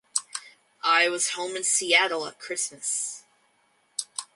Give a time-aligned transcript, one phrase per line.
[0.83, 3.21] I was home in Seattle at Christmas.